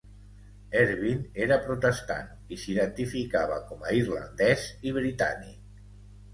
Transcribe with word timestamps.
Ervine 0.79 1.29
era 1.47 1.57
protestant 1.65 2.33
i 2.57 2.59
s'identificava 2.63 3.61
com 3.69 3.87
a 3.91 3.95
irlandès 4.01 4.67
i 4.91 4.99
britànic. 5.01 5.65